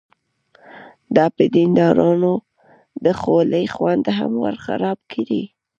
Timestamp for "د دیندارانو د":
1.49-3.05